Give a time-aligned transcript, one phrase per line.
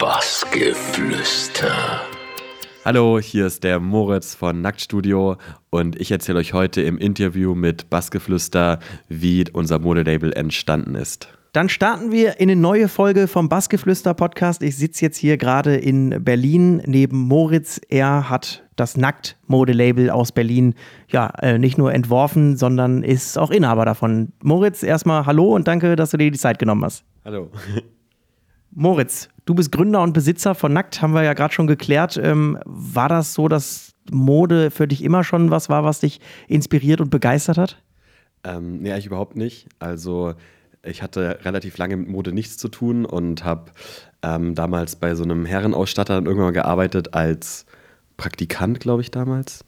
[0.00, 2.00] Bassgeflüster.
[2.86, 5.36] Hallo, hier ist der Moritz von Nacktstudio
[5.68, 8.78] und ich erzähle euch heute im Interview mit Bassgeflüster,
[9.10, 11.28] wie unser Modelabel entstanden ist.
[11.52, 14.62] Dann starten wir in eine neue Folge vom Bassgeflüster Podcast.
[14.62, 17.78] Ich sitze jetzt hier gerade in Berlin neben Moritz.
[17.90, 20.76] Er hat das Nackt-Modelabel aus Berlin
[21.08, 24.32] ja äh, nicht nur entworfen, sondern ist auch Inhaber davon.
[24.42, 27.04] Moritz, erstmal hallo und danke, dass du dir die Zeit genommen hast.
[27.22, 27.50] Hallo.
[28.72, 32.16] Moritz, du bist Gründer und Besitzer von Nackt, haben wir ja gerade schon geklärt.
[32.22, 37.00] Ähm, war das so, dass Mode für dich immer schon was war, was dich inspiriert
[37.00, 37.82] und begeistert hat?
[38.44, 39.68] Ähm, nee, eigentlich überhaupt nicht.
[39.78, 40.34] Also
[40.82, 43.72] ich hatte relativ lange mit Mode nichts zu tun und habe
[44.22, 47.66] ähm, damals bei so einem Herrenausstatter dann irgendwann mal gearbeitet als
[48.16, 49.64] Praktikant, glaube ich, damals.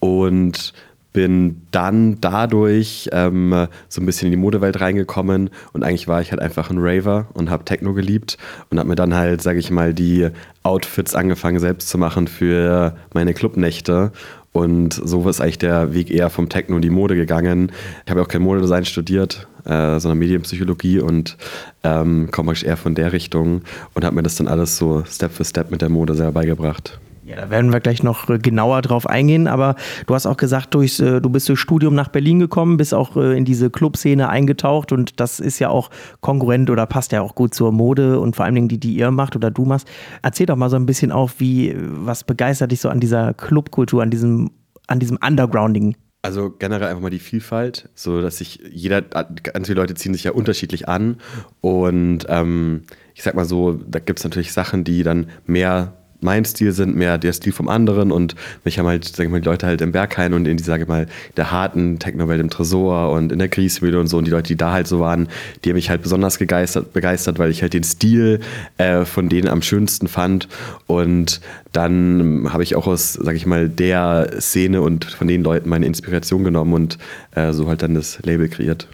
[0.00, 0.72] Und
[1.12, 6.30] bin dann dadurch ähm, so ein bisschen in die Modewelt reingekommen und eigentlich war ich
[6.30, 8.38] halt einfach ein Raver und habe Techno geliebt
[8.70, 10.28] und habe mir dann halt, sage ich mal, die
[10.62, 14.12] Outfits angefangen selbst zu machen für meine Clubnächte
[14.52, 17.72] und so ist eigentlich der Weg eher vom Techno in die Mode gegangen.
[18.04, 21.38] Ich habe ja auch kein Modedesign studiert, äh, sondern Medienpsychologie und
[21.82, 23.62] ähm, komme eher von der Richtung
[23.94, 27.00] und habe mir das dann alles so Step für Step mit der Mode selber beigebracht.
[27.32, 29.74] Ja, da werden wir gleich noch äh, genauer drauf eingehen, aber
[30.06, 33.16] du hast auch gesagt, durchs, äh, du bist durch Studium nach Berlin gekommen, bist auch
[33.16, 35.88] äh, in diese Clubszene eingetaucht und das ist ja auch
[36.20, 39.10] konkurrent oder passt ja auch gut zur Mode und vor allen Dingen die, die ihr
[39.10, 39.88] macht oder du machst.
[40.20, 44.02] Erzähl doch mal so ein bisschen auch, wie, was begeistert dich so an dieser Clubkultur,
[44.02, 44.50] an diesem,
[44.86, 45.96] an diesem Undergrounding?
[46.20, 50.24] Also generell einfach mal die Vielfalt, so dass sich jeder, ganz viele Leute ziehen sich
[50.24, 51.16] ja unterschiedlich an
[51.62, 52.82] und ähm,
[53.14, 56.96] ich sag mal so, da gibt es natürlich Sachen, die dann mehr mein Stil sind,
[56.96, 58.34] mehr der Stil vom anderen und
[58.64, 60.84] mich haben halt, sag ich mal, die Leute halt im Berghain und in die, sage
[60.84, 61.06] ich mal,
[61.36, 64.56] der harten Technowelt im Tresor und in der Griesmühle und so und die Leute, die
[64.56, 65.28] da halt so waren,
[65.64, 68.40] die haben mich halt besonders begeistert, begeistert weil ich halt den Stil
[68.78, 70.48] äh, von denen am schönsten fand
[70.86, 71.40] und
[71.72, 75.86] dann habe ich auch aus, sag ich mal, der Szene und von den Leuten meine
[75.86, 76.98] Inspiration genommen und
[77.34, 78.88] äh, so halt dann das Label kreiert.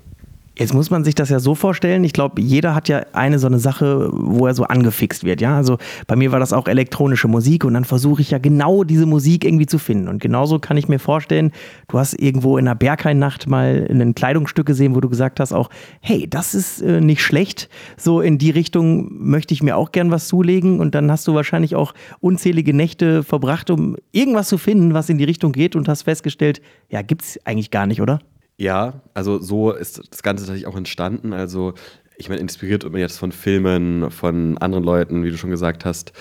[0.58, 2.02] Jetzt muss man sich das ja so vorstellen.
[2.02, 5.40] Ich glaube, jeder hat ja eine so eine Sache, wo er so angefixt wird.
[5.40, 8.82] Ja, also bei mir war das auch elektronische Musik und dann versuche ich ja genau
[8.82, 10.08] diese Musik irgendwie zu finden.
[10.08, 11.52] Und genauso kann ich mir vorstellen,
[11.86, 15.70] du hast irgendwo in einer Berghain-Nacht mal ein Kleidungsstück gesehen, wo du gesagt hast auch,
[16.00, 17.68] hey, das ist äh, nicht schlecht.
[17.96, 20.80] So in die Richtung möchte ich mir auch gern was zulegen.
[20.80, 25.18] Und dann hast du wahrscheinlich auch unzählige Nächte verbracht, um irgendwas zu finden, was in
[25.18, 28.18] die Richtung geht und hast festgestellt, ja, gibt's eigentlich gar nicht, oder?
[28.60, 31.32] Ja, also so ist das Ganze tatsächlich auch entstanden.
[31.32, 31.74] Also
[32.16, 35.84] ich meine, inspiriert wird man jetzt von Filmen, von anderen Leuten, wie du schon gesagt
[35.84, 36.12] hast.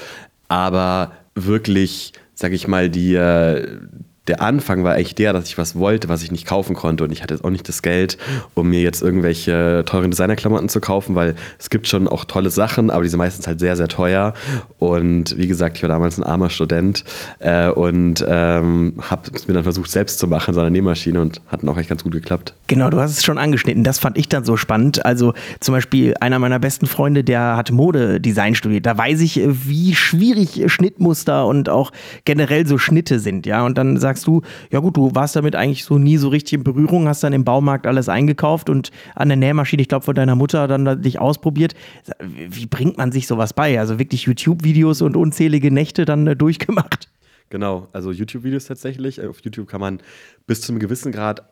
[0.47, 3.79] Aber wirklich, sag ich mal, die, äh,
[4.27, 7.03] der Anfang war eigentlich der, dass ich was wollte, was ich nicht kaufen konnte.
[7.03, 8.17] Und ich hatte jetzt auch nicht das Geld,
[8.53, 12.89] um mir jetzt irgendwelche teuren Designerklamotten zu kaufen, weil es gibt schon auch tolle Sachen,
[12.89, 14.33] aber die sind meistens halt sehr, sehr teuer.
[14.79, 17.03] Und wie gesagt, ich war damals ein armer Student
[17.39, 21.41] äh, und ähm, habe es mir dann versucht, selbst zu machen, so eine Nähmaschine und
[21.47, 22.53] hat auch echt ganz gut geklappt.
[22.67, 23.83] Genau, du hast es schon angeschnitten.
[23.83, 25.05] Das fand ich dann so spannend.
[25.05, 28.85] Also zum Beispiel einer meiner besten Freunde, der hat Modedesign studiert.
[28.85, 31.91] Da weiß ich, wie schwierig Schnittmuster und auch
[32.25, 33.45] generell so Schnitte sind.
[33.45, 34.41] Ja, und dann sagst sagst du,
[34.71, 37.43] ja gut, du warst damit eigentlich so nie so richtig in Berührung, hast dann im
[37.43, 41.75] Baumarkt alles eingekauft und an der Nähmaschine, ich glaube, von deiner Mutter dann dich ausprobiert.
[42.19, 43.79] Wie bringt man sich sowas bei?
[43.79, 47.09] Also wirklich YouTube-Videos und unzählige Nächte dann äh, durchgemacht?
[47.49, 49.21] Genau, also YouTube-Videos tatsächlich.
[49.21, 49.99] Auf YouTube kann man
[50.47, 51.43] bis zu einem gewissen Grad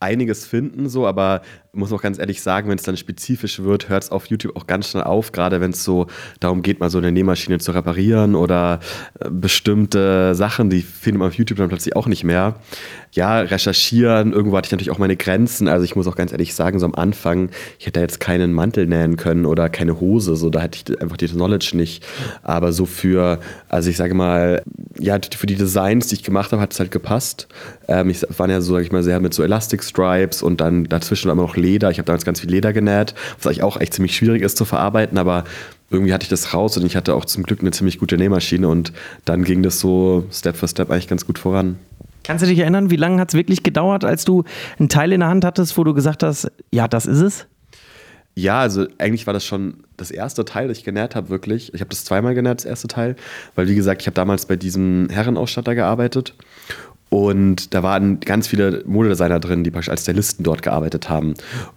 [0.00, 1.42] einiges finden, so, aber
[1.74, 4.66] muss auch ganz ehrlich sagen, wenn es dann spezifisch wird, hört es auf YouTube auch
[4.66, 6.06] ganz schnell auf, gerade wenn es so
[6.38, 8.80] darum geht, mal so eine Nähmaschine zu reparieren oder
[9.18, 12.56] äh, bestimmte Sachen, die findet man auf YouTube dann plötzlich auch nicht mehr.
[13.12, 16.54] Ja, recherchieren, irgendwo hatte ich natürlich auch meine Grenzen, also ich muss auch ganz ehrlich
[16.54, 20.50] sagen, so am Anfang, ich hätte jetzt keinen Mantel nähen können oder keine Hose, so,
[20.50, 22.04] da hätte ich einfach die Knowledge nicht,
[22.42, 24.62] aber so für, also ich sage mal,
[24.98, 27.48] ja, für die Designs, die ich gemacht habe, hat es halt gepasst.
[27.88, 30.84] Ähm, ich war ja so, sag ich mal, sehr mit so Elastic Stripes und dann
[30.84, 31.90] dazwischen aber noch Leder.
[31.90, 34.64] Ich habe damals ganz viel Leder genäht, was eigentlich auch echt ziemlich schwierig ist zu
[34.64, 35.44] verarbeiten, aber
[35.90, 38.68] irgendwie hatte ich das raus und ich hatte auch zum Glück eine ziemlich gute Nähmaschine
[38.68, 38.92] und
[39.24, 41.78] dann ging das so Step für Step eigentlich ganz gut voran.
[42.24, 44.44] Kannst du dich erinnern, wie lange hat es wirklich gedauert, als du
[44.78, 47.46] einen Teil in der Hand hattest, wo du gesagt hast, ja, das ist es?
[48.34, 51.74] Ja, also eigentlich war das schon das erste Teil, das ich genäht habe, wirklich.
[51.74, 53.16] Ich habe das zweimal genäht, das erste Teil,
[53.54, 56.34] weil wie gesagt, ich habe damals bei diesem Herrenausstatter gearbeitet
[57.12, 61.34] und da waren ganz viele Modedesigner drin, die praktisch als Stylisten dort gearbeitet haben.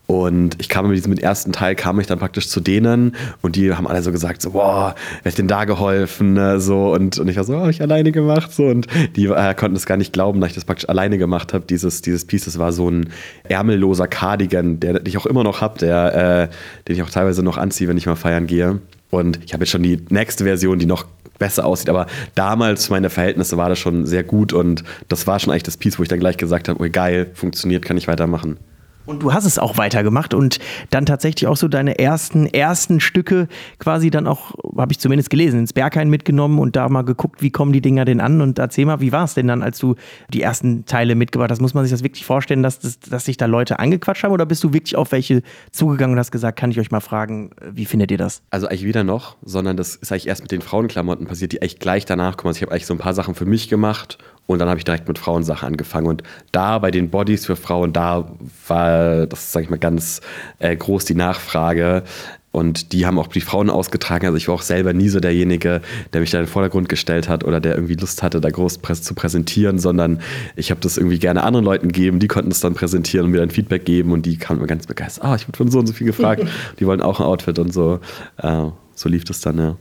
[0.08, 3.74] Und ich kam mit diesem ersten Teil, kam ich dann praktisch zu denen und die
[3.74, 6.36] haben alle so gesagt, so, boah, wer hat denn da geholfen?
[6.36, 6.62] Ne?
[6.62, 8.54] So, und, und ich war so, oh, habe ich alleine gemacht.
[8.54, 8.88] So, und
[9.18, 11.66] die äh, konnten es gar nicht glauben, dass ich das praktisch alleine gemacht habe.
[11.66, 13.10] Dieses, dieses Piece, das war so ein
[13.44, 16.48] ärmelloser Cardigan, der, den ich auch immer noch habe, äh,
[16.88, 18.80] den ich auch teilweise noch anziehe, wenn ich mal feiern gehe.
[19.10, 21.06] Und ich habe jetzt schon die nächste Version, die noch
[21.38, 21.90] besser aussieht.
[21.90, 25.78] Aber damals, meine Verhältnisse, war das schon sehr gut und das war schon eigentlich das
[25.78, 28.58] Piece, wo ich dann gleich gesagt habe, oh geil, funktioniert, kann ich weitermachen.
[29.06, 30.60] Und du hast es auch weitergemacht und
[30.90, 33.48] dann tatsächlich auch so deine ersten, ersten Stücke
[33.80, 37.52] quasi dann auch, habe ich zumindest gelesen, ins Berghain mitgenommen und da mal geguckt, wie
[37.52, 39.96] kommen die Dinger denn an und erzähl mal, wie war es denn dann, als du
[40.34, 41.62] die ersten Teile mitgebracht hast?
[41.62, 44.46] Muss man sich das wirklich vorstellen, dass, das, dass sich da Leute angequatscht haben oder
[44.46, 47.86] bist du wirklich auf welche zugegangen und hast gesagt, kann ich euch mal fragen, wie
[47.86, 48.42] findet ihr das?
[48.50, 51.80] Also eigentlich weder noch, sondern das ist eigentlich erst mit den Frauenklamotten passiert, die echt
[51.80, 52.50] gleich danach kommen.
[52.50, 54.86] Also ich habe eigentlich so ein paar Sachen für mich gemacht und dann habe ich
[54.86, 56.08] direkt mit Frauensachen angefangen.
[56.08, 58.32] Und da bei den Bodies für Frauen, da
[58.68, 60.22] war das, sage ich mal, ganz
[60.60, 62.04] äh, groß die Nachfrage.
[62.52, 64.28] Und die haben auch die Frauen ausgetragen.
[64.28, 65.82] Also ich war auch selber nie so derjenige,
[66.14, 68.80] der mich da in den Vordergrund gestellt hat oder der irgendwie Lust hatte, da groß
[69.02, 70.22] zu präsentieren, sondern
[70.56, 72.20] ich habe das irgendwie gerne anderen Leuten gegeben.
[72.20, 74.88] Die konnten es dann präsentieren und mir dann Feedback geben und die kamen mir ganz
[74.88, 75.26] begeistert.
[75.26, 76.44] Ah, ich wurde von so und so viel gefragt.
[76.80, 78.00] die wollen auch ein Outfit und so.
[78.38, 79.76] Äh, so lief das dann, ja.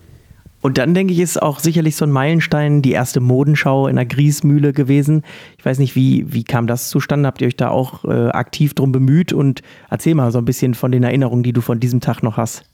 [0.65, 4.07] Und dann denke ich, ist auch sicherlich so ein Meilenstein die erste Modenschau in der
[4.07, 5.23] Griesmühle gewesen.
[5.59, 7.27] Ich weiß nicht, wie, wie kam das zustande?
[7.27, 9.35] Habt ihr euch da auch äh, aktiv drum bemüht?
[9.35, 12.39] Und erzähl mal so ein bisschen von den Erinnerungen, die du von diesem Tag noch
[12.39, 12.65] hast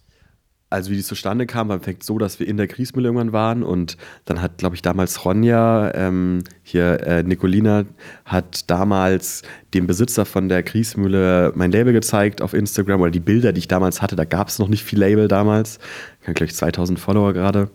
[0.70, 3.62] also wie die zustande kam, war fängt so, dass wir in der Griesmühle irgendwann waren
[3.64, 7.84] und dann hat, glaube ich, damals Ronja, ähm, hier äh, Nicolina,
[8.24, 9.42] hat damals
[9.74, 13.68] dem Besitzer von der Griesmühle mein Label gezeigt auf Instagram oder die Bilder, die ich
[13.68, 14.14] damals hatte.
[14.14, 15.80] Da gab es noch nicht viel Label damals.
[16.20, 17.70] Ich habe, glaube ich, 2000 Follower gerade.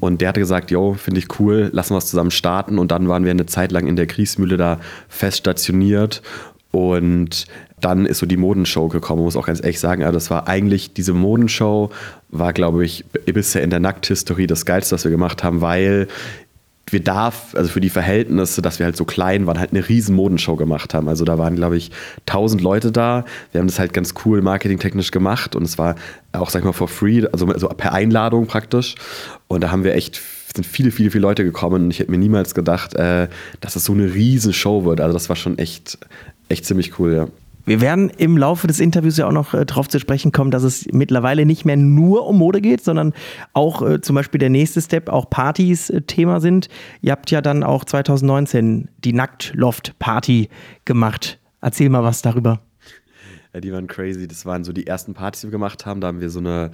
[0.00, 2.78] Und der hatte gesagt, yo, finde ich cool, lassen wir es zusammen starten.
[2.78, 4.78] Und dann waren wir eine Zeit lang in der Griesmühle da
[5.08, 6.22] fest stationiert
[6.70, 7.46] und
[7.80, 10.02] dann ist so die Modenshow gekommen, muss auch ganz ehrlich sagen.
[10.02, 11.90] Also das war eigentlich, diese Modenshow
[12.28, 16.08] war, glaube ich, bisher in der Nackthistorie das Geilste, was wir gemacht haben, weil
[16.92, 20.14] wir darf, also für die Verhältnisse, dass wir halt so klein waren, halt eine riesen
[20.14, 21.08] Modenshow gemacht haben.
[21.08, 21.90] Also da waren, glaube ich,
[22.26, 23.24] tausend Leute da.
[23.52, 25.96] Wir haben das halt ganz cool marketingtechnisch gemacht und es war
[26.32, 28.94] auch, sag ich mal, for free, also, also per Einladung praktisch.
[29.48, 30.20] Und da haben wir echt
[30.54, 33.28] sind viele, viele, viele Leute gekommen und ich hätte mir niemals gedacht, äh,
[33.60, 35.00] dass es so eine riesen Show wird.
[35.00, 35.98] Also das war schon echt,
[36.48, 37.28] echt ziemlich cool, ja.
[37.68, 40.62] Wir werden im Laufe des Interviews ja auch noch äh, darauf zu sprechen kommen, dass
[40.62, 43.12] es mittlerweile nicht mehr nur um Mode geht, sondern
[43.52, 46.70] auch äh, zum Beispiel der nächste Step, auch Partys äh, Thema sind.
[47.02, 50.48] Ihr habt ja dann auch 2019 die Nacktloft-Party
[50.86, 51.40] gemacht.
[51.60, 52.62] Erzähl mal was darüber.
[53.52, 54.26] Ja, die waren crazy.
[54.26, 56.00] Das waren so die ersten Partys, die wir gemacht haben.
[56.00, 56.70] Da haben wir so eine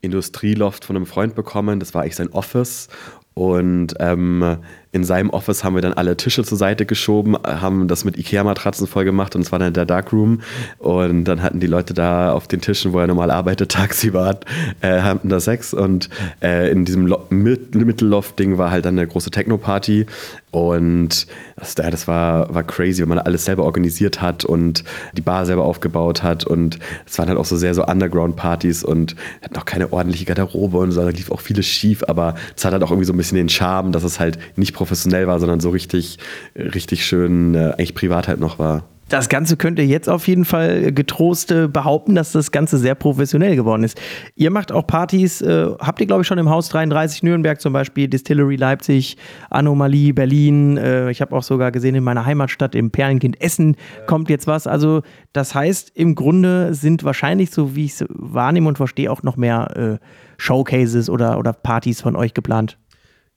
[0.00, 1.80] Industrieloft von einem Freund bekommen.
[1.80, 2.88] Das war eigentlich sein Office.
[3.34, 4.56] Und ähm,
[4.92, 8.88] in seinem Office haben wir dann alle Tische zur Seite geschoben, haben das mit Ikea-Matratzen
[8.88, 10.40] voll gemacht und es war dann der Darkroom.
[10.78, 14.40] Und dann hatten die Leute da auf den Tischen, wo er normal arbeitet, tagsüber,
[14.80, 15.74] äh, hatten da Sex.
[15.74, 16.10] Und
[16.42, 20.06] äh, in diesem Mittelloft-Ding war halt dann eine große Techno-Party.
[20.50, 24.82] Und das, das war, war crazy, wenn man alles selber organisiert hat und
[25.12, 26.44] die Bar selber aufgebaut hat.
[26.44, 30.78] Und es waren halt auch so sehr so Underground-Partys und hatten auch keine ordentliche Garderobe
[30.78, 31.02] und so.
[31.02, 33.48] Da lief auch vieles schief, aber es hat halt auch irgendwie so ein bisschen den
[33.48, 36.16] Charme, dass es halt nicht professionell war, sondern so richtig,
[36.56, 38.84] richtig schön, äh, eigentlich privat halt noch war.
[39.10, 42.94] Das Ganze könnt ihr jetzt auf jeden Fall getrost äh, behaupten, dass das Ganze sehr
[42.94, 44.00] professionell geworden ist.
[44.36, 47.74] Ihr macht auch Partys, äh, habt ihr glaube ich schon im Haus 33 Nürnberg zum
[47.74, 49.18] Beispiel, Distillery Leipzig,
[49.50, 50.78] Anomalie Berlin.
[50.78, 54.66] Äh, ich habe auch sogar gesehen in meiner Heimatstadt im Perlenkind Essen kommt jetzt was.
[54.66, 55.02] Also
[55.34, 59.36] das heißt, im Grunde sind wahrscheinlich, so wie ich es wahrnehme und verstehe, auch noch
[59.36, 60.06] mehr äh,
[60.38, 62.78] Showcases oder, oder Partys von euch geplant.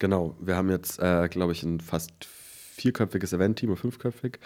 [0.04, 2.12] Genau, wir haben jetzt, äh, glaube ich, ein fast
[2.76, 4.38] vierköpfiges Event-Team oder fünfköpfig,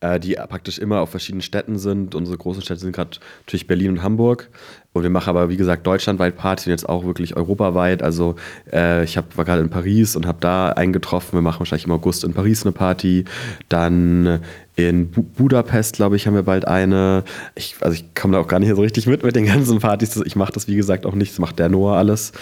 [0.00, 2.16] äh, die praktisch immer auf verschiedenen Städten sind.
[2.16, 4.50] Unsere großen Städte sind gerade natürlich Berlin und Hamburg.
[4.92, 8.02] Und wir machen aber, wie gesagt, deutschlandweit Partys und jetzt auch wirklich europaweit.
[8.02, 8.34] Also
[8.72, 11.38] äh, ich hab, war gerade in Paris und habe da eingetroffen.
[11.38, 13.24] Wir machen wahrscheinlich im August in Paris eine Party.
[13.68, 14.40] Dann
[14.74, 17.22] in Bu Budapest, glaube ich, haben wir bald eine.
[17.54, 20.16] Ich, also ich komme da auch gar nicht so richtig mit mit den ganzen Partys.
[20.24, 21.30] Ich mache das, wie gesagt, auch nicht.
[21.30, 22.32] Das macht der Noah alles.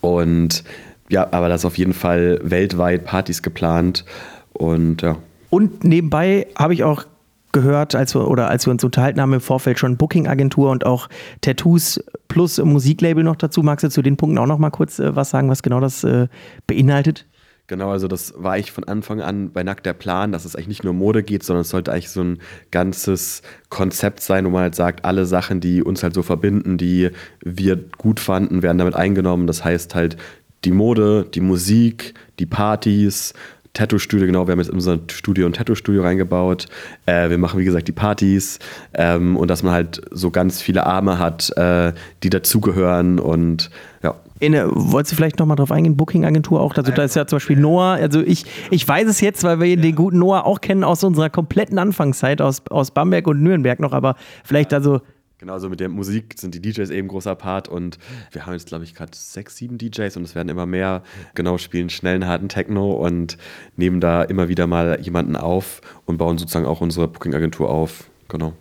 [0.00, 0.64] Und
[1.08, 4.04] ja, aber das ist auf jeden Fall weltweit Partys geplant
[4.52, 5.16] und ja.
[5.50, 7.04] Und nebenbei habe ich auch
[7.52, 11.08] gehört, als wir, oder als wir uns unterhalten haben im Vorfeld schon Booking-Agentur und auch
[11.40, 13.62] Tattoos plus Musiklabel noch dazu.
[13.62, 16.02] Magst du zu den Punkten auch noch mal kurz äh, was sagen, was genau das
[16.04, 16.26] äh,
[16.66, 17.26] beinhaltet?
[17.66, 20.68] Genau, also das war ich von Anfang an bei Nackt der Plan, dass es eigentlich
[20.68, 22.38] nicht nur Mode geht, sondern es sollte eigentlich so ein
[22.70, 27.08] ganzes Konzept sein, wo man halt sagt, alle Sachen, die uns halt so verbinden, die
[27.42, 29.46] wir gut fanden, werden damit eingenommen.
[29.46, 30.18] Das heißt halt
[30.64, 33.34] die Mode, die Musik, die Partys,
[33.74, 36.66] Tattoo-Studio, genau, wir haben jetzt in unser Studio ein Tattoo-Studio reingebaut.
[37.06, 38.60] Äh, wir machen, wie gesagt, die Partys
[38.94, 41.92] ähm, und dass man halt so ganz viele Arme hat, äh,
[42.22, 43.70] die dazugehören und
[44.02, 44.14] ja.
[44.38, 46.76] Ene, wolltest du vielleicht nochmal drauf eingehen, Booking-Agentur auch?
[46.76, 49.76] Also da ist ja zum Beispiel Noah, also ich, ich weiß es jetzt, weil wir
[49.76, 53.92] den guten Noah auch kennen aus unserer kompletten Anfangszeit aus, aus Bamberg und Nürnberg noch,
[53.92, 55.00] aber vielleicht also
[55.44, 57.98] Genau, also mit der Musik sind die DJs eben großer Part und
[58.32, 61.02] wir haben jetzt, glaube ich, gerade sechs, sieben DJs und es werden immer mehr.
[61.34, 63.36] Genau, spielen schnellen, harten Techno und
[63.76, 68.08] nehmen da immer wieder mal jemanden auf und bauen sozusagen auch unsere Booking-Agentur auf.
[68.28, 68.54] Genau.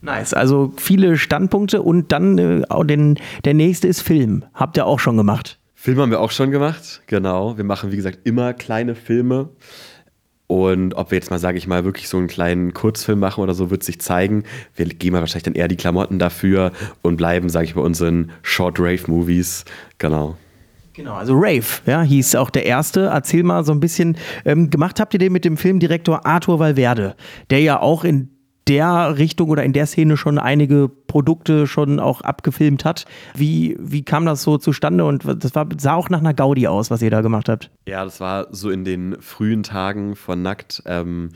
[0.00, 4.46] Nice, also viele Standpunkte und dann äh, den, der nächste ist Film.
[4.54, 5.58] Habt ihr auch schon gemacht?
[5.74, 7.58] Film haben wir auch schon gemacht, genau.
[7.58, 9.50] Wir machen, wie gesagt, immer kleine Filme.
[10.50, 13.54] Und ob wir jetzt mal, sage ich mal, wirklich so einen kleinen Kurzfilm machen oder
[13.54, 14.42] so, wird sich zeigen.
[14.74, 18.32] Wir geben mal wahrscheinlich dann eher die Klamotten dafür und bleiben, sage ich, bei unseren
[18.42, 19.64] Short Rave Movies.
[19.98, 20.36] Genau.
[20.94, 23.02] Genau, also Rave, ja, hieß auch der erste.
[23.02, 27.14] Erzähl mal so ein bisschen, ähm, gemacht habt ihr den mit dem Filmdirektor Arthur Valverde,
[27.50, 28.30] der ja auch in
[28.70, 33.04] der Richtung oder in der Szene schon einige Produkte schon auch abgefilmt hat.
[33.34, 36.88] Wie, wie kam das so zustande und das war, sah auch nach einer Gaudi aus,
[36.88, 37.68] was ihr da gemacht habt?
[37.86, 40.84] Ja, das war so in den frühen Tagen von Nackt.
[40.86, 41.30] Ähm,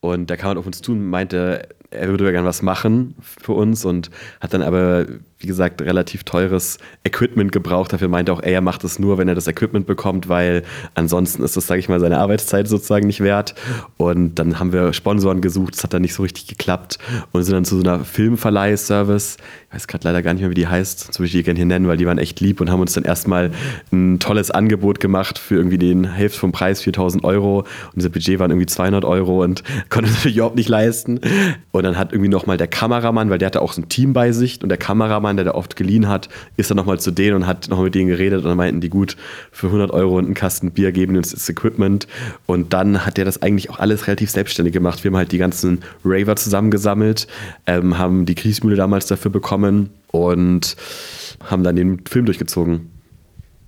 [0.00, 3.52] und der kam halt auf uns zu und meinte, er würde gerne was machen für
[3.52, 5.04] uns und hat dann aber,
[5.38, 7.92] wie gesagt, relativ teures Equipment gebraucht.
[7.92, 10.64] Dafür meinte auch, er macht es nur, wenn er das Equipment bekommt, weil
[10.94, 13.54] ansonsten ist das, sage ich mal, seine Arbeitszeit sozusagen nicht wert.
[13.96, 16.98] Und dann haben wir Sponsoren gesucht, das hat dann nicht so richtig geklappt
[17.32, 19.36] und sind dann zu so einer Filmverleihservice,
[19.68, 21.58] ich weiß gerade leider gar nicht mehr, wie die heißt, sonst würde ich die gerne
[21.58, 23.50] hier nennen, weil die waren echt lieb und haben uns dann erstmal
[23.92, 27.58] ein tolles Angebot gemacht für irgendwie den Hälfte vom Preis, 4000 Euro.
[27.58, 31.20] Und unser Budget waren irgendwie 200 Euro und konnte natürlich überhaupt nicht leisten.
[31.70, 34.32] Und dann hat irgendwie nochmal der Kameramann, weil der hatte auch so ein Team bei
[34.32, 37.46] sich und der Kameramann, der da oft geliehen hat, ist dann nochmal zu denen und
[37.46, 39.16] hat nochmal mit denen geredet und dann meinten die gut,
[39.52, 42.06] für 100 Euro und einen Kasten Bier geben uns das Equipment
[42.46, 45.04] und dann hat der das eigentlich auch alles relativ selbstständig gemacht.
[45.04, 47.26] Wir haben halt die ganzen Raver zusammengesammelt,
[47.66, 50.76] ähm, haben die Kriegsmühle damals dafür bekommen und
[51.44, 52.97] haben dann den Film durchgezogen.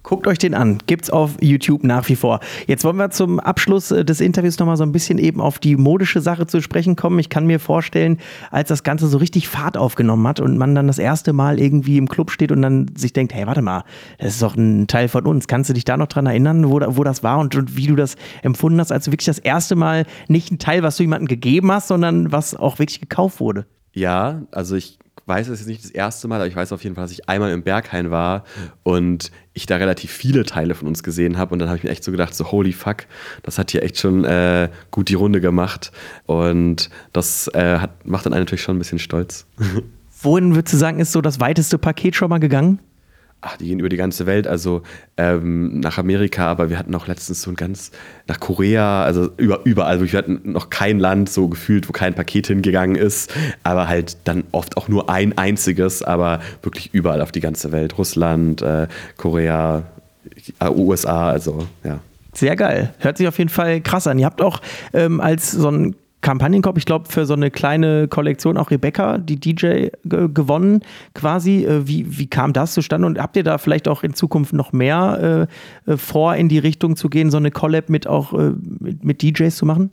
[0.03, 0.79] Guckt euch den an.
[0.87, 2.41] Gibt's auf YouTube nach wie vor.
[2.67, 5.77] Jetzt wollen wir zum Abschluss äh, des Interviews nochmal so ein bisschen eben auf die
[5.77, 7.19] modische Sache zu sprechen kommen.
[7.19, 8.19] Ich kann mir vorstellen,
[8.51, 11.99] als das Ganze so richtig Fahrt aufgenommen hat und man dann das erste Mal irgendwie
[11.99, 13.85] im Club steht und dann sich denkt, hey, warte mal,
[14.19, 15.49] das ist doch ein Teil von uns.
[15.49, 17.97] Kannst du dich da noch dran erinnern, wo, wo das war und, und wie du
[17.97, 21.29] das empfunden hast, als du wirklich das erste Mal nicht ein Teil, was du jemandem
[21.29, 23.67] gegeben hast, sondern was auch wirklich gekauft wurde?
[23.93, 24.99] Ja, also ich
[25.31, 27.29] weiß es jetzt nicht das erste Mal, aber ich weiß auf jeden Fall, dass ich
[27.29, 28.45] einmal im Berghain war
[28.83, 31.53] und ich da relativ viele Teile von uns gesehen habe.
[31.53, 33.07] Und dann habe ich mir echt so gedacht, so holy fuck,
[33.45, 35.93] das hat hier echt schon äh, gut die Runde gemacht.
[36.27, 39.47] Und das äh, hat, macht dann einen natürlich schon ein bisschen stolz.
[40.23, 42.81] Wohin würdest du sagen, ist so das weiteste Paket schon mal gegangen?
[43.43, 44.83] Ach, die gehen über die ganze Welt, also
[45.17, 47.91] ähm, nach Amerika, aber wir hatten auch letztens so ein ganz,
[48.27, 52.49] nach Korea, also über, überall, wir hatten noch kein Land so gefühlt, wo kein Paket
[52.49, 53.33] hingegangen ist,
[53.63, 57.97] aber halt dann oft auch nur ein einziges, aber wirklich überall auf die ganze Welt,
[57.97, 59.85] Russland, äh, Korea,
[60.63, 62.01] USA, also ja.
[62.33, 62.95] Sehr geil.
[62.99, 64.19] Hört sich auf jeden Fall krass an.
[64.19, 64.61] Ihr habt auch
[64.93, 69.41] ähm, als so ein Kampagnenkorb, ich glaube, für so eine kleine Kollektion auch Rebecca, die
[69.41, 70.83] DJ, gewonnen
[71.15, 71.65] quasi.
[71.65, 74.73] Äh, wie, wie kam das zustande und habt ihr da vielleicht auch in Zukunft noch
[74.73, 75.49] mehr
[75.87, 79.05] äh, äh, vor, in die Richtung zu gehen, so eine Collab mit auch äh, mit,
[79.05, 79.91] mit, DJs zu machen?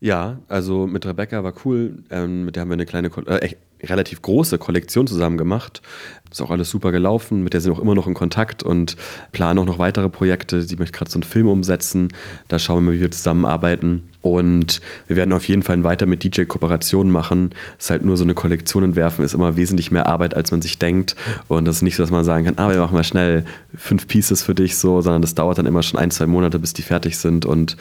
[0.00, 2.04] Ja, also mit Rebecca war cool.
[2.10, 5.82] Ähm, mit der haben wir eine kleine, äh, relativ große Kollektion zusammen gemacht.
[6.30, 7.42] Ist auch alles super gelaufen.
[7.44, 8.96] Mit der sind wir auch immer noch in Kontakt und
[9.32, 10.60] planen auch noch weitere Projekte.
[10.62, 12.08] Sie möchte gerade so einen Film umsetzen.
[12.48, 14.08] Da schauen wir mal, wie wir zusammenarbeiten.
[14.22, 17.54] Und wir werden auf jeden Fall weiter mit DJ Kooperationen machen.
[17.78, 20.60] Es ist halt nur so eine Kollektion entwerfen, ist immer wesentlich mehr Arbeit, als man
[20.62, 21.14] sich denkt.
[21.46, 23.44] Und das ist nicht so, dass man sagen kann, ah, wir machen mal schnell
[23.76, 26.72] fünf Pieces für dich so, sondern das dauert dann immer schon ein, zwei Monate, bis
[26.72, 27.46] die fertig sind.
[27.46, 27.76] Und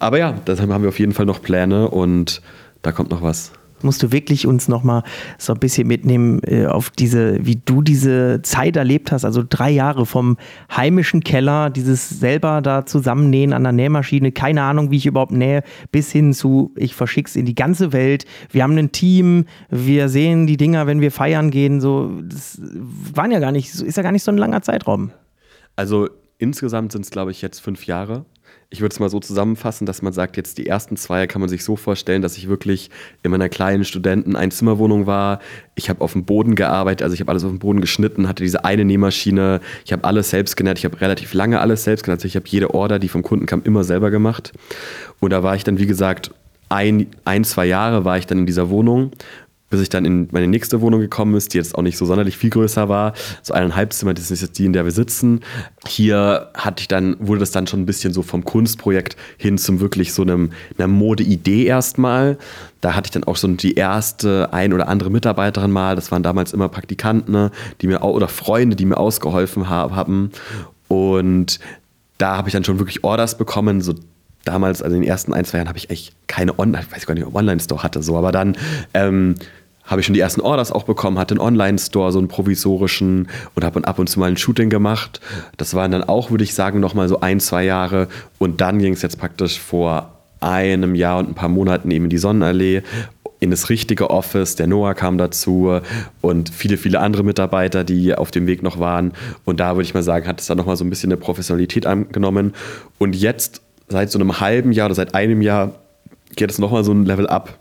[0.00, 2.42] aber ja, deshalb haben wir auf jeden Fall noch Pläne und
[2.82, 3.52] da kommt noch was
[3.82, 5.02] musst du wirklich uns nochmal
[5.38, 9.24] so ein bisschen mitnehmen äh, auf diese, wie du diese Zeit erlebt hast.
[9.24, 10.36] Also drei Jahre vom
[10.74, 15.62] heimischen Keller, dieses selber da zusammennähen an der Nähmaschine, keine Ahnung, wie ich überhaupt nähe,
[15.92, 18.24] bis hin zu, ich verschick's in die ganze Welt.
[18.50, 21.80] Wir haben ein Team, wir sehen die Dinger, wenn wir feiern gehen.
[21.80, 22.60] So, das
[23.14, 25.10] waren ja gar nicht, ist ja gar nicht so ein langer Zeitraum.
[25.76, 28.24] Also insgesamt sind es, glaube ich, jetzt fünf Jahre
[28.70, 31.48] ich würde es mal so zusammenfassen, dass man sagt, jetzt die ersten zwei kann man
[31.48, 32.90] sich so vorstellen, dass ich wirklich
[33.22, 35.40] in meiner kleinen Studenten-Einzimmerwohnung war.
[35.74, 38.42] Ich habe auf dem Boden gearbeitet, also ich habe alles auf dem Boden geschnitten, hatte
[38.42, 39.60] diese eine Nähmaschine.
[39.84, 40.78] Ich habe alles selbst genäht.
[40.78, 42.18] Ich habe relativ lange alles selbst genäht.
[42.18, 44.52] Also ich habe jede Order, die vom Kunden kam, immer selber gemacht.
[45.20, 46.32] Und da war ich dann, wie gesagt,
[46.68, 49.12] ein, ein, zwei Jahre war ich dann in dieser Wohnung
[49.74, 52.36] bis ich dann in meine nächste Wohnung gekommen ist, die jetzt auch nicht so sonderlich
[52.36, 53.12] viel größer war.
[53.42, 55.40] So eineinhalb Zimmer, das ist jetzt die, in der wir sitzen.
[55.84, 59.80] Hier hatte ich dann, wurde das dann schon ein bisschen so vom Kunstprojekt hin zum
[59.80, 62.38] wirklich so einem, einer Modeidee erstmal.
[62.82, 65.96] Da hatte ich dann auch so die erste ein oder andere Mitarbeiterin mal.
[65.96, 67.50] Das waren damals immer Praktikanten, ne,
[67.80, 70.30] die mir oder Freunde, die mir ausgeholfen haben.
[70.86, 71.58] Und
[72.18, 73.94] da habe ich dann schon wirklich Orders bekommen, so
[74.44, 77.06] damals, also in den ersten ein, zwei Jahren, habe ich echt keine Online, ich weiß
[77.06, 78.56] gar nicht, ob Online-Store hatte, so, aber dann
[78.92, 79.34] ähm,
[79.84, 83.64] habe ich schon die ersten Orders auch bekommen, hatte einen Online-Store, so einen provisorischen und
[83.64, 85.20] habe ab und zu mal ein Shooting gemacht.
[85.56, 88.08] Das waren dann auch, würde ich sagen, nochmal so ein, zwei Jahre.
[88.38, 92.10] Und dann ging es jetzt praktisch vor einem Jahr und ein paar Monaten eben in
[92.10, 92.82] die Sonnenallee
[93.40, 94.56] in das richtige Office.
[94.56, 95.78] Der Noah kam dazu
[96.22, 99.12] und viele, viele andere Mitarbeiter, die auf dem Weg noch waren.
[99.44, 101.84] Und da würde ich mal sagen, hat es dann nochmal so ein bisschen eine Professionalität
[101.84, 102.54] angenommen.
[102.98, 105.74] Und jetzt, seit so einem halben Jahr oder seit einem Jahr,
[106.36, 107.58] geht es nochmal so ein Level up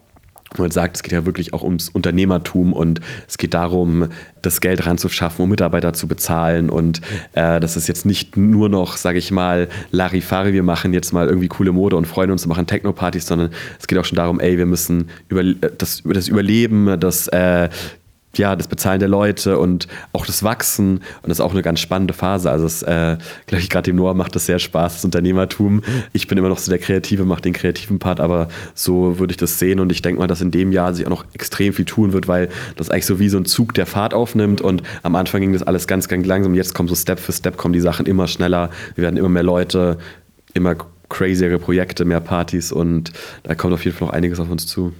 [0.59, 4.09] man sagt, es geht ja wirklich auch ums Unternehmertum und es geht darum,
[4.41, 6.69] das Geld ranzuschaffen, um Mitarbeiter zu bezahlen.
[6.69, 7.01] Und
[7.33, 11.27] äh, das ist jetzt nicht nur noch, sage ich mal, Larifari, wir machen jetzt mal
[11.27, 14.39] irgendwie coole Mode und freuen uns und machen Techno-Partys, sondern es geht auch schon darum,
[14.39, 17.69] ey, wir müssen über das, das Überleben, das äh,
[18.35, 20.97] ja, das Bezahlen der Leute und auch das Wachsen.
[20.97, 22.49] Und das ist auch eine ganz spannende Phase.
[22.49, 25.83] Also, es, äh, glaube ich, gerade dem Noah macht das sehr Spaß, das Unternehmertum.
[26.13, 29.37] Ich bin immer noch so der Kreative, mache den kreativen Part, aber so würde ich
[29.37, 29.79] das sehen.
[29.79, 32.27] Und ich denke mal, dass in dem Jahr sich auch noch extrem viel tun wird,
[32.27, 34.61] weil das eigentlich so wie so ein Zug der Fahrt aufnimmt.
[34.61, 36.55] Und am Anfang ging das alles ganz, ganz langsam.
[36.55, 38.69] Jetzt kommen so Step für Step, kommen die Sachen immer schneller.
[38.95, 39.97] Wir werden immer mehr Leute,
[40.53, 40.75] immer
[41.13, 43.13] craziere Projekte, mehr Partys und
[43.43, 44.93] da kommt auf jeden Fall noch einiges auf uns zu.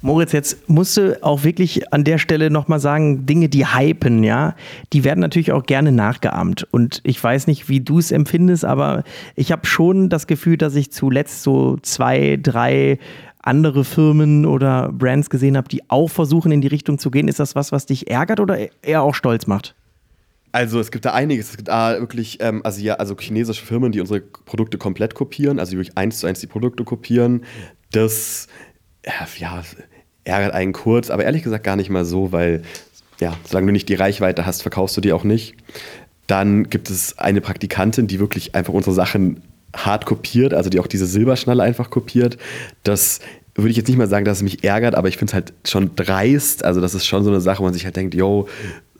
[0.00, 4.54] Moritz, jetzt musst du auch wirklich an der Stelle nochmal sagen, Dinge, die hypen, ja,
[4.92, 6.68] die werden natürlich auch gerne nachgeahmt.
[6.70, 9.02] Und ich weiß nicht, wie du es empfindest, aber
[9.34, 12.98] ich habe schon das Gefühl, dass ich zuletzt so zwei, drei
[13.42, 17.26] andere Firmen oder Brands gesehen habe, die auch versuchen, in die Richtung zu gehen.
[17.26, 19.74] Ist das was, was dich ärgert oder eher auch stolz macht?
[20.52, 21.50] Also es gibt da einiges.
[21.50, 25.58] Es gibt da wirklich, ähm, also ja, also chinesische Firmen, die unsere Produkte komplett kopieren,
[25.58, 27.44] also wirklich eins zu eins die Produkte kopieren.
[27.90, 28.48] Das
[29.04, 29.62] ja,
[30.24, 32.62] ärgert einen kurz, aber ehrlich gesagt gar nicht mal so, weil,
[33.20, 35.54] ja, solange du nicht die Reichweite hast, verkaufst du die auch nicht.
[36.26, 39.42] Dann gibt es eine Praktikantin, die wirklich einfach unsere Sachen
[39.74, 42.36] hart kopiert, also die auch diese Silberschnalle einfach kopiert.
[42.82, 43.20] Das
[43.62, 45.52] würde ich jetzt nicht mal sagen, dass es mich ärgert, aber ich finde es halt
[45.66, 46.64] schon dreist.
[46.64, 48.48] Also, das ist schon so eine Sache, wo man sich halt denkt, yo,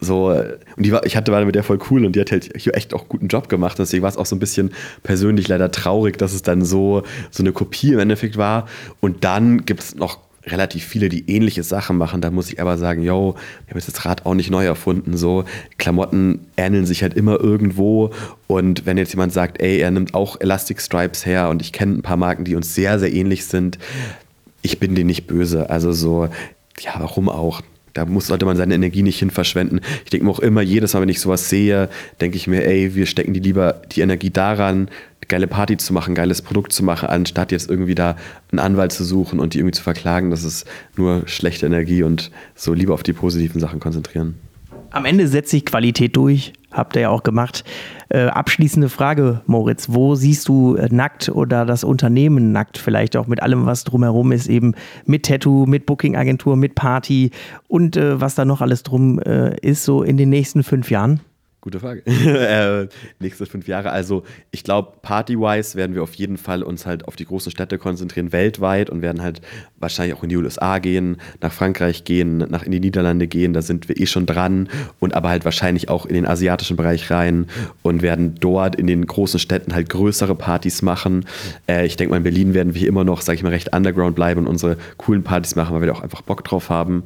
[0.00, 2.54] so, und die war, ich hatte war mit der voll cool und die hat halt
[2.54, 3.78] echt auch guten Job gemacht.
[3.78, 4.70] Deswegen war es auch so ein bisschen
[5.02, 8.68] persönlich leider traurig, dass es dann so, so eine Kopie im Endeffekt war.
[9.00, 12.20] Und dann gibt es noch relativ viele, die ähnliche Sachen machen.
[12.20, 13.34] Da muss ich aber sagen, yo,
[13.66, 15.16] wir haben jetzt das Rad auch nicht neu erfunden.
[15.16, 15.44] So,
[15.78, 18.10] Klamotten ähneln sich halt immer irgendwo.
[18.46, 21.96] Und wenn jetzt jemand sagt, ey, er nimmt auch Elastic Stripes her und ich kenne
[21.96, 23.78] ein paar Marken, die uns sehr, sehr ähnlich sind,
[24.62, 25.70] ich bin denen nicht böse.
[25.70, 26.28] Also so,
[26.80, 27.62] ja, warum auch?
[27.94, 29.80] Da muss, sollte man seine Energie nicht hin verschwenden.
[30.04, 31.88] Ich denke mir auch immer, jedes Mal, wenn ich sowas sehe,
[32.20, 34.88] denke ich mir, ey, wir stecken die lieber die Energie daran,
[35.26, 38.16] geile Party zu machen, geiles Produkt zu machen, anstatt jetzt irgendwie da
[38.50, 40.30] einen Anwalt zu suchen und die irgendwie zu verklagen.
[40.30, 40.66] Das ist
[40.96, 44.36] nur schlechte Energie und so lieber auf die positiven Sachen konzentrieren.
[44.90, 47.62] Am Ende setzt sich Qualität durch, habt ihr ja auch gemacht.
[48.08, 49.88] Äh, abschließende Frage, Moritz.
[49.90, 54.32] Wo siehst du äh, nackt oder das Unternehmen nackt, vielleicht auch mit allem, was drumherum
[54.32, 54.74] ist, eben
[55.04, 57.30] mit Tattoo, mit Booking-Agentur, mit Party
[57.68, 61.20] und äh, was da noch alles drum äh, ist, so in den nächsten fünf Jahren?
[61.60, 62.06] Gute Frage.
[62.06, 62.86] äh,
[63.18, 63.90] nächste fünf Jahre.
[63.90, 67.78] Also ich glaube, party-wise werden wir auf jeden Fall uns halt auf die großen Städte
[67.78, 69.40] konzentrieren, weltweit und werden halt
[69.76, 73.54] wahrscheinlich auch in die USA gehen, nach Frankreich gehen, nach in die Niederlande gehen.
[73.54, 74.68] Da sind wir eh schon dran
[75.00, 77.46] und aber halt wahrscheinlich auch in den asiatischen Bereich rein
[77.82, 81.24] und werden dort in den großen Städten halt größere Partys machen.
[81.68, 84.14] Äh, ich denke mal, in Berlin werden wir immer noch, sage ich mal, recht underground
[84.14, 87.02] bleiben und unsere coolen Partys machen, weil wir da auch einfach Bock drauf haben.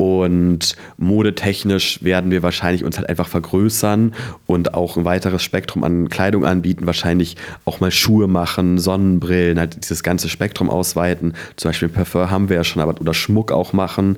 [0.00, 4.14] Und modetechnisch werden wir wahrscheinlich uns halt einfach vergrößern
[4.46, 7.36] und auch ein weiteres Spektrum an Kleidung anbieten, wahrscheinlich
[7.66, 11.34] auch mal Schuhe machen, Sonnenbrillen, halt dieses ganze Spektrum ausweiten.
[11.56, 14.16] Zum Beispiel Parfum haben wir ja schon, aber oder Schmuck auch machen.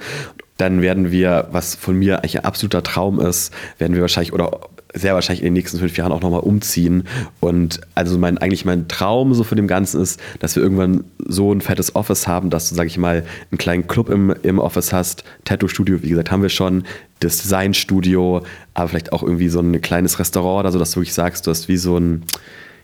[0.57, 4.61] Dann werden wir, was von mir eigentlich ein absoluter Traum ist, werden wir wahrscheinlich oder
[4.95, 7.05] sehr wahrscheinlich in den nächsten fünf Jahren auch nochmal umziehen.
[7.41, 11.53] Und also mein, eigentlich mein Traum so von dem Ganzen ist, dass wir irgendwann so
[11.53, 14.93] ein fettes Office haben, dass du, sag ich mal, einen kleinen Club im, im Office
[14.93, 15.25] hast.
[15.45, 16.85] Tattoo-Studio, wie gesagt, haben wir schon.
[17.21, 18.43] Das Designstudio,
[18.75, 21.51] aber vielleicht auch irgendwie so ein kleines Restaurant oder so, dass du wirklich sagst, du
[21.53, 22.25] hast wie so ein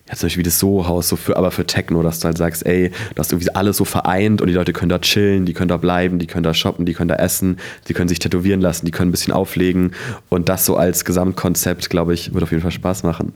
[0.08, 2.64] ja, zum Beispiel wie das Soho-Haus, so für, aber für Techno, dass du halt sagst,
[2.64, 5.68] ey, du hast irgendwie alles so vereint und die Leute können da chillen, die können
[5.68, 8.86] da bleiben, die können da shoppen, die können da essen, die können sich tätowieren lassen,
[8.86, 9.92] die können ein bisschen auflegen.
[10.30, 13.34] Und das so als Gesamtkonzept, glaube ich, wird auf jeden Fall Spaß machen.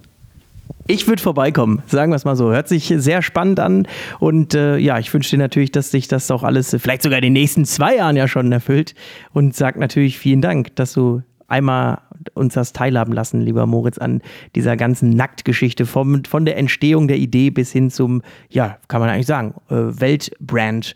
[0.87, 2.51] Ich würde vorbeikommen, sagen wir es mal so.
[2.51, 3.87] Hört sich sehr spannend an.
[4.19, 7.23] Und äh, ja, ich wünsche dir natürlich, dass sich das auch alles vielleicht sogar in
[7.23, 8.95] den nächsten zwei Jahren ja schon erfüllt.
[9.33, 11.99] Und sag natürlich vielen Dank, dass du einmal
[12.35, 14.23] uns das teilhaben lassen, lieber Moritz, an
[14.55, 19.11] dieser ganzen Nacktgeschichte vom, von der Entstehung der Idee bis hin zum, ja, kann man
[19.11, 20.95] eigentlich sagen, äh, Weltbrand.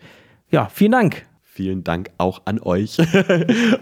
[0.49, 1.25] Ja, vielen Dank.
[1.43, 2.97] Vielen Dank auch an euch.